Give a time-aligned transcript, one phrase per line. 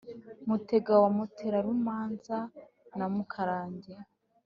[0.47, 2.37] mutega wa mutarumanza
[2.97, 3.93] na mukarange